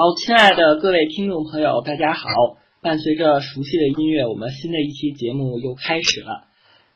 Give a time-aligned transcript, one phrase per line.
[0.00, 2.24] 好，亲爱的各位听众朋友，大家好！
[2.80, 6.44] 伴随着熟悉的音乐，我们新的一期节目又开始了。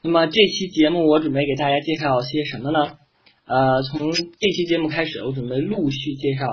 [0.01, 2.97] 那么这期节目我准备给大家介绍些什么呢？
[3.45, 6.47] 呃，从这期节目开始，我准备陆续介绍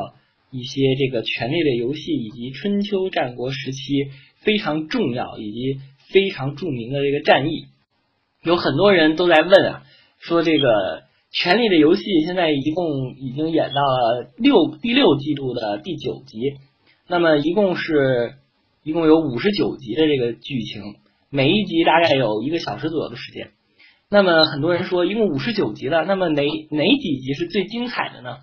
[0.52, 4.10] 一些这个《权力的游戏》以及春秋战国时期
[4.42, 5.80] 非常重要以及
[6.10, 7.68] 非常著名的这个战役。
[8.44, 9.84] 有很多人都在问啊，
[10.20, 10.68] 说这个。
[11.32, 16.58] 《权力的游戏》现在一共已经演到了六第六季度的第九集，
[17.08, 18.34] 那么一共是
[18.84, 20.98] 一共有五十九集的这个剧情，
[21.30, 23.52] 每一集大概有一个小时左右的时间。
[24.10, 28.40] 那么很多人说，一共五十九集了，那么哪哪几集是最精彩的呢？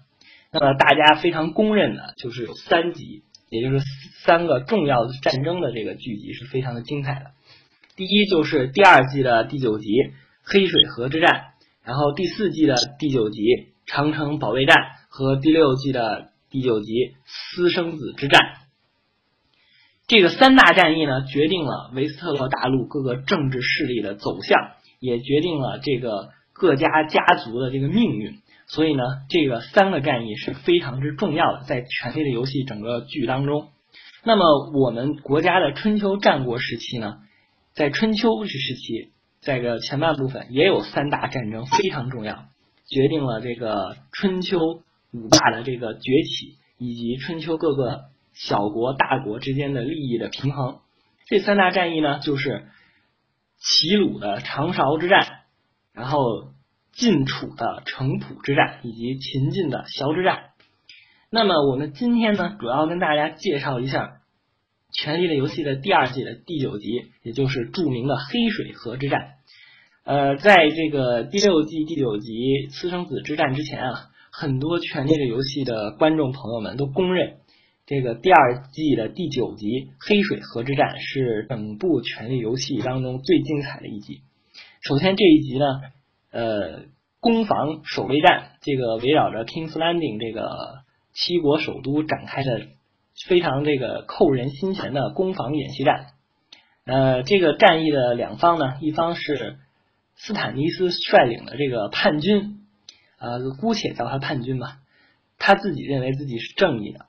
[0.50, 3.81] 那么大家非常公认的就是有三集，也就是
[4.25, 7.33] 三个重要的战争的这个剧集是非常的精彩的。
[7.97, 9.91] 第一就是第二季的第九集
[10.42, 11.48] 黑水河之战。
[11.89, 13.41] 然后第四季的第九集
[13.86, 14.77] 长城保卫战
[15.08, 18.39] 和第六季的第九集私生子之战，
[20.06, 28.42] 这个三大战役呢，决定了维斯特洛大陆各个政治势力的走向，也决定了这个各家家族的这个命运。
[28.66, 33.69] 所以呢，这个三个战役是非常之重要的，在《权力的游戏》整个剧当中。
[34.25, 37.14] 那么我们国家的春秋战国时期呢，
[37.72, 39.09] 在春秋时期。
[39.41, 42.47] 在这前半部分也有三大战争非常重要，
[42.86, 44.58] 决定了这个春秋
[45.12, 50.81] 五霸的这个崛起，以及春秋各个小国大国之间的利益的平衡。
[51.26, 52.66] 这三大战役呢，就是
[53.59, 55.26] 齐鲁的长勺之战，
[55.93, 56.19] 然后
[56.93, 60.50] 晋楚的城濮之战，以及秦晋的崤之战。
[61.31, 64.15] 那么我们今天呢，主要跟大家介绍一下。
[64.91, 69.34] 《权力的游戏》的第二季的第九集，也就是著名的黑水河之战。
[70.04, 77.37] 呃，在这个第六季第九集私生子之战之前啊，很多《权力的游戏》的观众朋友们都公认，
[77.84, 84.22] 这个第二季的第九集黑水河之战是整部《权力游戏》当中最精彩的一集。
[84.81, 85.66] 首先这一集呢，
[86.32, 86.84] 呃，
[87.20, 90.49] 攻防守卫战，这个围绕着 King's Landing 这个
[91.12, 92.69] 七国首都展开的。
[93.27, 96.06] 非常这个扣人心弦的攻防演习战，
[96.84, 99.59] 呃，这个战役的两方呢，一方是
[100.17, 102.61] 斯坦尼斯率领的这个叛军，
[103.19, 104.79] 呃，姑且叫他叛军吧，
[105.39, 107.06] 他自己认为自己是正义的，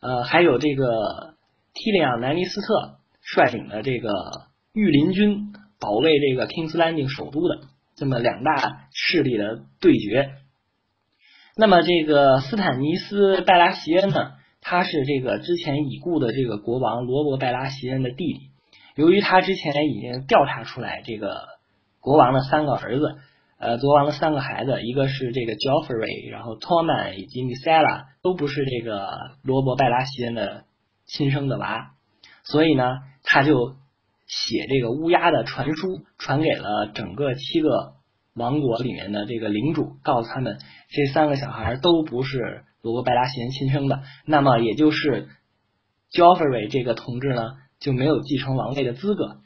[0.00, 1.34] 呃，还有这个
[1.74, 4.10] 提里昂·南尼斯特率领的这个
[4.72, 7.60] 御林军，保卫这个 Kings Landing 首都的
[7.96, 10.32] 这么两大势力的对决。
[11.56, 14.35] 那么这个斯坦尼斯拜拉席恩呢？
[14.68, 18.50] 他是这个之前已故的这个国王罗伯拜拉席恩的弟弟。
[18.96, 21.46] 由于他之前已经调查出来，这个
[22.00, 23.16] 国王的三个儿子，
[23.60, 29.06] 呃，国王的三个孩子，一个是这个 Joffrey，然后 Tormund 以及 m i s e l a 都不是这个
[29.44, 30.64] 罗伯拜拉席恩的
[31.04, 31.92] 亲生的娃，
[32.42, 32.82] 所以呢，
[33.22, 33.76] 他就
[34.26, 37.92] 写这个乌鸦的传书，传给了整个七个
[38.34, 42.64] 王国里面的这个领主，告诉他们这三个小孩都不是。
[42.86, 45.26] 罗伯拜拉席恩亲生的，那么也就是
[46.12, 47.42] Joffrey 这个同志呢
[47.80, 49.38] 就没有继承王位的资格，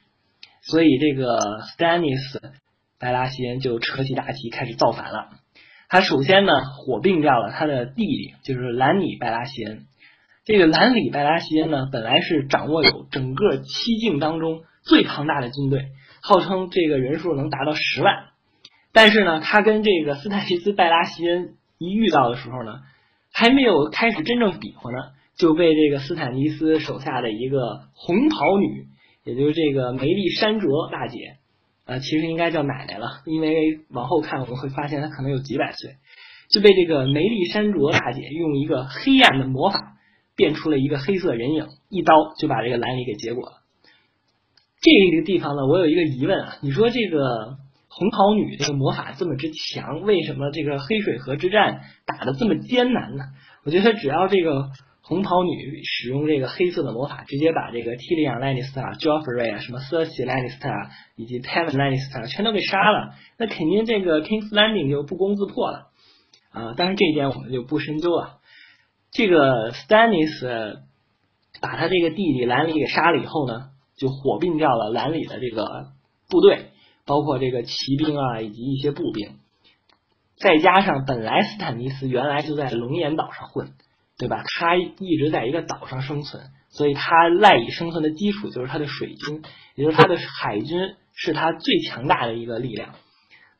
[0.60, 2.38] 所以这个 Stannis
[2.98, 5.30] 拜拉席恩就扯起大旗开始造反了。
[5.88, 9.86] 他首先呢火并掉了他的弟弟，就是兰里拜拉席恩。
[10.44, 15.86] 这个兰里拜拉席恩呢本来是掌握有整个七境当中最庞大的军队，
[16.20, 18.26] 号称这个人数能达到十万，
[18.92, 22.82] 但是呢他跟这个斯坦尼斯拜拉席恩一遇到的时候呢。
[23.40, 24.98] 还没有开始真正比划呢，
[25.34, 28.84] 就被这个斯坦尼斯手下的一个红袍女，
[29.24, 31.38] 也就是这个梅丽珊卓大姐，
[31.86, 35.92] 呃，其实应该叫奶奶了，因为往后看我们会发现她可能有几百岁，
[36.50, 39.94] 就被这个梅丽珊卓大姐用一个黑暗的魔法
[40.36, 43.52] 变出了一个黑色人影，一刀就把这个兰里给结果了。
[44.82, 47.56] 这个地方呢，我有一个疑问啊，你说这个？
[47.92, 53.24] 红袍女这个魔法这么之强，为什么这个黑水河之战打的这么艰难呢？
[53.64, 54.70] 我觉得只要这个
[55.02, 65.88] 红袍女使用这个黑色的魔法，直接把这个 Tyrion Lannister、Joffrey 啊、什么 Cersei Lannister 以及 Tywin Lannister 全都给杀了，那肯定这个 King's Landing 就不攻自破了
[66.52, 66.74] 啊！
[66.76, 68.38] 但是这一点我们就不深究了。
[69.10, 70.78] 这个 Stannis
[71.60, 75.88] 把他这个弟弟兰里给杀了以后呢，就火并掉了兰里的这个
[76.28, 76.66] 部队。
[77.06, 79.36] 包括这个骑兵啊，以及一些步兵，
[80.36, 83.72] 再加上本来斯坦尼斯原来就在龙岩岛上混，
[84.18, 84.44] 对吧？
[84.46, 89.42] 他一直在一个岛上生存，所以他赖以生存的基础就是他的水军，
[89.74, 92.94] 也就是他的海军是他最强大的一个力量。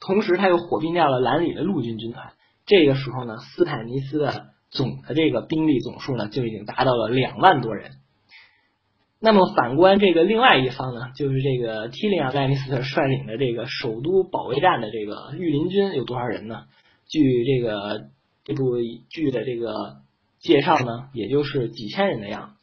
[0.01, 2.33] 同时，他又火并掉了兰里的陆军军团。
[2.65, 7.93] 这个时候呢，斯坦尼斯的总的这个兵力总数呢，就已经达到了两万多人。
[9.23, 16.65] 那么反观这个另外一方呢，就是这个提里昂·莱尼斯特率领的这个首都保卫战的这个御林军有多少人呢？
[17.07, 18.07] 据这个
[18.45, 18.79] 这部
[19.11, 19.99] 剧的这个
[20.39, 22.57] 介绍呢，也就是几千人的样子。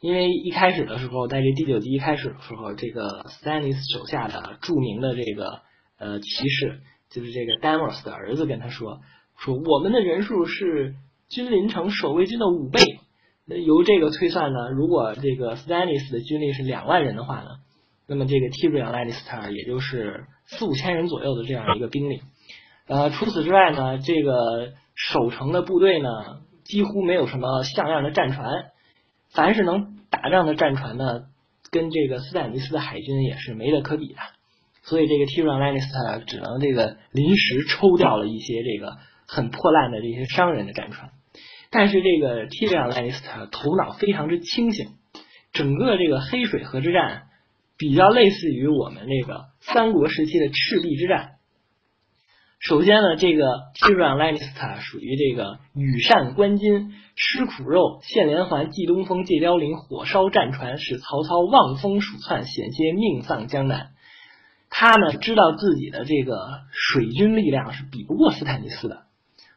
[0.00, 5.62] 因为一开始的时候，在这第九集一开始的时候，这个斯丹尼斯手下的著名的这个
[5.98, 6.80] 呃骑士，
[7.10, 9.00] 就是这个丹莫斯的儿子跟他说，
[9.36, 10.94] 说我们的人数是
[11.28, 12.80] 君临城守卫军的五倍。
[13.60, 17.48] 由这个推算呢，如果这个斯丹尼斯的军力是两万人的话呢，
[18.06, 22.20] 那么这个提布里昂·莱尼斯特也就是四五千人左右的这样一个兵力。
[22.86, 26.08] 呃，除此之外呢，这个守城的部队呢，
[26.64, 28.46] 几乎没有什么像样的战船。
[29.30, 31.22] 凡是能打仗的战船呢，
[31.70, 34.18] 跟这个斯坦尼斯的海军也是没得可比的，
[34.82, 41.12] 所以这个 Tyrion Lannister 只能这个临时抽调了一些这个很破烂的这些商人的战船。
[41.72, 44.90] 但是这个 Tyrion Lannister 头脑非常之清醒，
[45.52, 47.22] 整个这个黑水河之战
[47.78, 51.30] 比较类似于我们这个三国时期的赤壁之战。
[52.60, 63.92] 首先呢，这个 Tyrion Lannister 属于这个羽扇纶巾、吃苦肉、献连环、借东风、借凋零、火烧战船，使曹操望风鼠窜，险些命丧江南。
[64.68, 66.36] 他呢知道自己的这个
[66.70, 69.06] 水军力量是比不过斯坦尼斯的，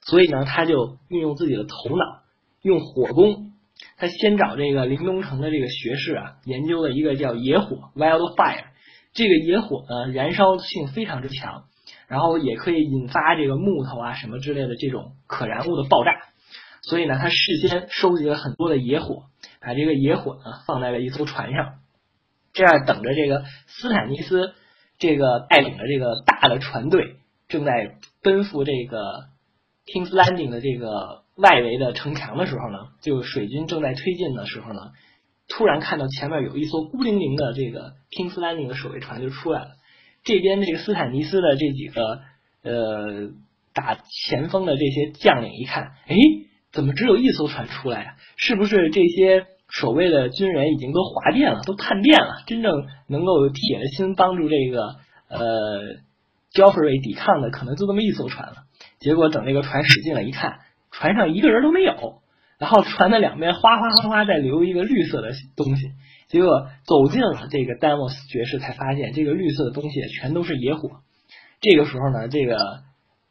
[0.05, 2.21] 所以呢，他就运用自己的头脑，
[2.61, 3.51] 用火攻。
[3.97, 8.65] 他先找这个林东城的这个学士啊，研究了一个叫野火 （Wildfire）。
[9.13, 11.65] 这个野火呢，燃烧性非常之强。
[12.07, 16.11] 然后也可以引发这个木头啊什么之类的这种可燃物的爆炸，
[16.83, 19.23] 所以呢，他事先收集了很多的野火，
[19.59, 21.79] 把这个野火呢放在了一艘船上，
[22.53, 24.53] 这样等着这个斯坦尼斯
[24.99, 27.15] 这个带领的这个大的船队
[27.47, 29.25] 正在奔赴这个
[29.85, 34.91] Kings Landing 的这个外围的城墙的时候呢，就水军正在推进的时候呢，
[35.47, 39.67] 突然看到前面有一艘孤零零的这个 Kings Landing 的守卫船就出来了。
[40.23, 42.21] 这边这个斯坦尼斯的这几个
[42.63, 43.29] 呃
[43.73, 46.15] 打前锋的这些将领一看，哎，
[46.71, 48.15] 怎么只有一艘船出来啊？
[48.37, 52.43] 是不是这些守卫的军人已经都哗变了，都叛变了？
[52.47, 54.95] 真正能够铁了心帮助这个
[55.27, 55.81] 呃
[56.53, 58.63] Joffrey 抵抗的，可能就这么一艘船了。
[59.05, 62.23] 结果等那个船驶进来一看，船上一个人都没有，
[62.57, 65.91] 然后船的两边哗哗哗哗在流一个绿色的东西。
[66.27, 70.89] 结果走进了这个丹莫斯爵士，才发现这个绿色的东西全都是野火。
[71.61, 72.57] 这个时候呢，这个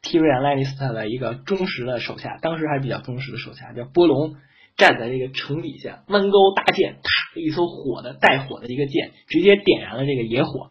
[0.01, 4.37] 提瑞安·莱尼斯特的一个忠实的手下，当时还比较忠实的手下叫波隆，
[4.77, 10.71] 站在这个城底下，弯钩搭箭，啪，一艘火的带火的一个箭，直接点燃了这个野火。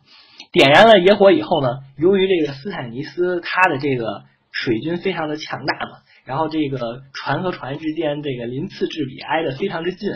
[0.53, 1.67] 点燃了野火以后呢，
[1.97, 10.09] 由于这个斯坦尼斯他的这个水军非常的强大嘛，然后这个船和船之间这个鳞次栉比，挨得非常之近。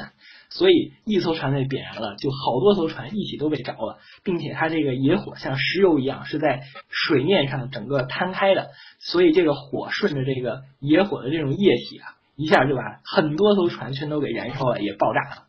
[0.49, 15.43] 所以一艘船被点燃了，就好多艘船一起都被着了，并且它这个野火像石油一样是在水面上整个摊开的，所以这个火顺着这个野火的这种液体啊，一下就把很多艘船全都给燃烧了，也爆炸了。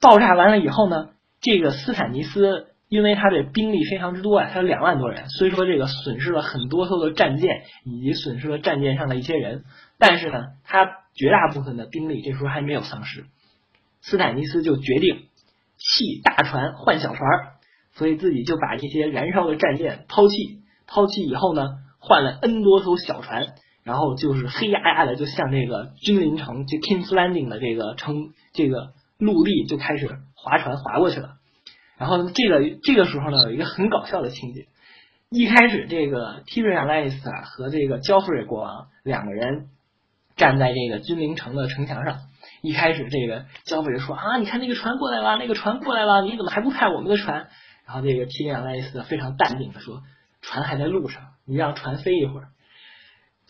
[0.00, 9.62] 爆炸完了以后呢，这个斯坦尼斯因为他的兵力非常之多啊，他有两万多人，虽说这个损失了很多艘的战舰以及损失了战舰上的一些人，
[9.96, 13.26] 但是呢，他绝大部分的兵力这时候还没有丧失。
[14.02, 15.28] 斯坦尼斯就决定
[15.76, 17.28] 弃大船换小船，
[17.92, 20.58] 所以自己就把这些燃烧的战舰抛弃。
[20.88, 21.68] 抛弃以后呢，
[22.00, 23.54] 换了 N 多艘小船，
[23.84, 31.36] 然后就是黑压压的，就向这个君临城，就 Kings Landing 的这个城，这个陆地就开始划船划过去了。
[32.00, 34.68] 然后这个这个时候呢，有一个很搞笑的情节。
[35.28, 39.68] 一开始，这个 Tyrion Lannister 和这个 Joffrey 国王两个人
[40.34, 42.20] 站在这个君临城的城墙上。
[42.62, 47.48] 一开始，这个焦费就说啊，你看那个船过来了，那个船过来了，你怎么还不派我们的船？
[47.86, 50.00] 然后这个提里昂·莱尼斯非常淡定的说，
[50.40, 52.48] 船还在路上，你让船飞一会儿。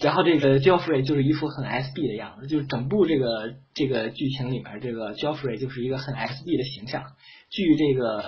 [0.00, 7.04] 然后这个焦费就是一副很 S B 的样子，就是整部这个这个剧情里面，这个焦费就是一个很 S B 的形象。
[7.50, 8.22] 据这个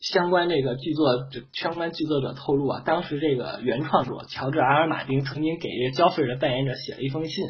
[0.00, 7.44] 相关这个剧作相关剧作者透露啊，当时这个原创者乔治阿尔马丁曾经给这个焦费的扮演者写了一封信。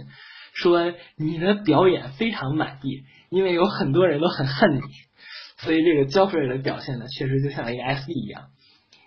[0.55, 4.81] 说你的表演非常满意，因为有很多人都很恨你，
[5.59, 8.47] 所以这个焦弗尔的表现呢，确实就像一个 S B 一样。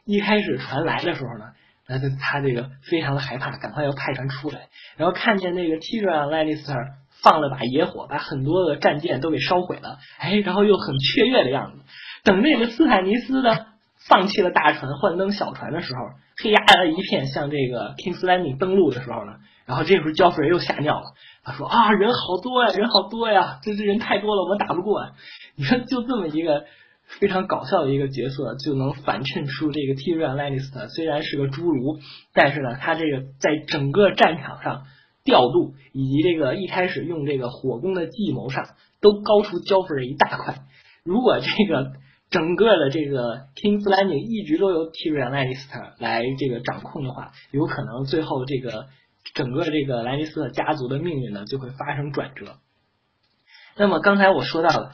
[0.06, 1.46] 一开始船来的时候呢，
[1.88, 6.76] 那他他这个非常的害怕，赶快要派船出来，然后看见那个 t i r a n Lannister
[7.24, 11.80] 放了把野火，把很多的战舰都给烧毁了，哎，然后又很雀跃的样子。
[12.24, 13.50] 等那个斯坦尼斯呢，
[14.08, 16.02] 放弃了大船，换登小船的时候，
[16.42, 19.34] 黑压压一片，向这个 Kings Landing 登陆的时候呢。
[19.66, 25.12] 然后这时候焦弗瑞又吓尿了，他说啊，人好多呀，人好多呀，这这人太多了，我们打不过。
[25.56, 26.66] 你说就这么一个
[27.20, 32.00] 非常搞笑的一个角色，就能反衬出这个 Tyrion Lannister 虽然是个侏儒，
[32.34, 34.86] 但是呢，他这个在整个战场上
[35.30, 38.66] 调度以及这个一开始用这个火攻的计谋上，
[39.00, 40.56] 都高出焦弗瑞一大块。
[41.04, 41.94] 如果这个
[42.30, 48.88] 整个的这个 King's Landing 一直都由 Tyrion Lannister 来这个掌控的话，有可能最后这个
[49.34, 52.58] 整个这个兰尼斯特家族的命运呢就会发生转折。
[53.78, 54.94] 那么刚才我说到了，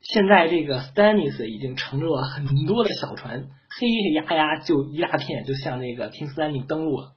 [0.00, 7.12] 现在这个 Stannis 已经乘着了很多的小船，黑黑压压就一大片，就向那个 King's Landing 登陆了。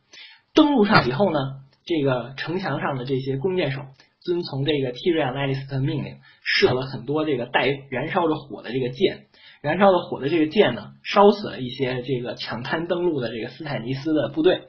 [0.54, 1.40] 登陆上以后呢，
[1.86, 3.82] 这个城墙上的这些弓箭手
[4.22, 9.25] 遵从这个 Tyrion Lannister 的命令，射了很多这个带燃烧着火的这个箭。
[9.62, 14.63] 燃烧的火的这个箭呢，烧死了一些这个抢滩登陆的这个斯坦尼斯的部队。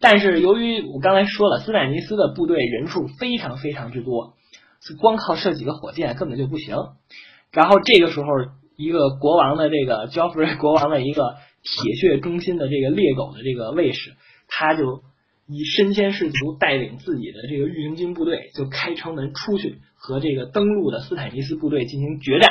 [0.00, 4.34] 但是由于我刚才说了，斯坦尼斯的部队人数非常非常之多，
[5.00, 6.76] 光靠射几个火箭根本就不行。
[7.52, 8.26] 然后这个时候，
[8.76, 14.14] 一个国王的这个 Joffrey 国王的一个铁血忠心的这个猎狗的这个卫士，
[14.48, 15.02] 他就
[15.46, 22.50] 以身先士卒带领自己的这个御林军部队，就开城门出去和这个登陆的斯坦尼斯部队进行决战。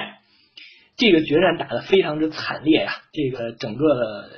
[0.95, 2.91] 这个决战打得非常之惨烈呀！
[3.11, 4.29] 这个整个的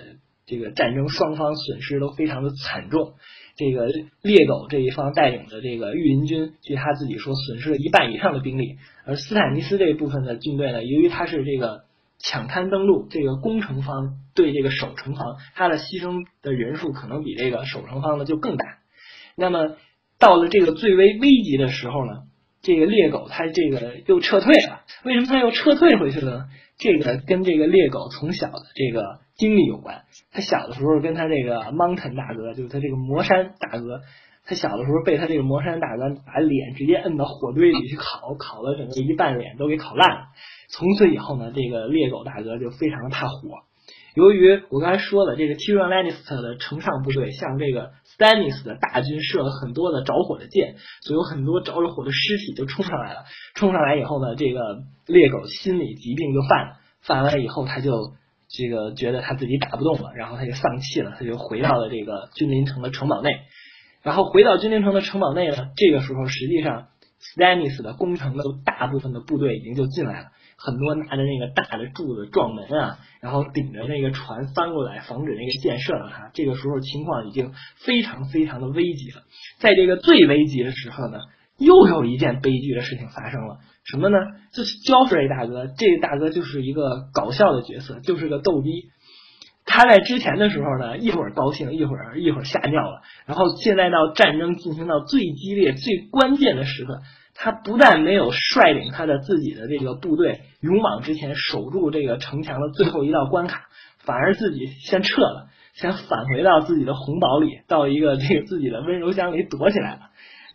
[0.45, 3.13] 这个战争双方损失都非常的惨重。
[3.57, 3.87] 这个
[4.21, 8.77] 猎狗这一方带领的这个御林军，据他自己说，损失了一半以上的兵力。
[9.05, 11.84] 而斯坦尼斯这一部分的军队呢，由于他是这个
[12.27, 18.65] 抢滩登陆，这个攻城方对这个守城方，他的牺牲的人数可能比这个守城方呢就更大。
[19.35, 19.75] 那么
[20.17, 22.23] 到了这个最为危急的时候呢？
[22.61, 26.45] 这个猎狗它这个又撤退了，为什么它又撤退回去了呢？
[26.79, 30.01] 这个跟这个猎狗从小的这个经历有关。
[30.31, 34.01] 它小的时候跟他这个 Mountain 大哥，就是他这个魔山大哥，
[34.47, 40.27] 他小的时候被他这个魔山大哥把脸直接摁到火堆里去烤，烤了整个一半脸都给烤烂了。
[40.69, 43.63] 从此以后呢，这个猎狗大哥就非常的怕火。
[44.15, 53.25] 由于我刚才说了，这个 Tyrion Lannister 的城上部队向这个 Stannis 的大军射了很多的着火的箭，所以有很多着着火的尸体就冲上来了。
[53.55, 57.91] 冲上来以后呢，这个猎狗心理疾病就犯了，犯完以后他就
[58.47, 63.31] 这个觉得他自己打不动了，然后他就丧气了，他就回到了这个君临城的城堡内。
[64.01, 66.87] 然后回到君临城的城堡内呢，这个时候实际上
[67.19, 70.27] Stannis 的攻城的大部分的部队已经就进来了。
[70.57, 76.31] 很多拿着那个大的柱子撞门啊，然后顶着那个船翻过来，防止那个箭射到他。
[76.33, 79.23] 这个时候情况已经非常非常的危急了。
[79.59, 81.19] 在这个最危急的时候呢，
[81.57, 83.57] 又有一件悲剧的事情发生了。
[83.83, 84.17] 什么呢？
[84.53, 88.85] 就是焦水大哥，这个大哥就是一个搞笑的角色，就是个逗逼。
[89.67, 93.01] 他在之前的时候呢，一会儿高兴，一会儿一会儿吓尿了。
[93.25, 97.01] 然后现在到战争进行到最激烈、最关键的时刻。
[97.37, 103.67] 他不但没有率领他的自己的这个部队勇往直前，守住这个城墙的最后一道关卡，
[103.99, 109.99] 反而自己先撤了，先返回到自己的红堡里，到一个这个自己的温柔乡里躲起来了。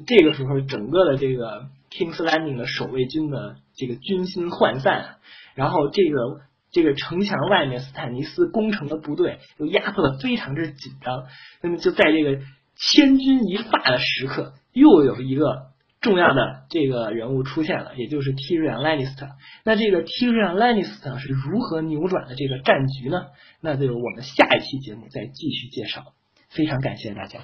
[0.06, 5.16] 这个时候，整个的这个 King's Landing 的守卫军的这个军心涣散，
[5.54, 6.40] 然后这个
[6.72, 11.24] 这个城墙外面斯坦尼斯攻城的部队又压迫的非常之紧张。
[11.62, 12.42] 那么就在这个
[12.74, 15.68] 千钧一发的时刻，又有一个。
[16.00, 19.32] 重要的这个人物出现了，也就是 Tyrion Lanister。
[19.64, 23.26] 那这个 Tyrion Lanister 是如何扭转的这个战局呢？
[23.60, 26.14] 那就我们下一期节目再继续介绍。
[26.48, 27.40] 非常感谢大家。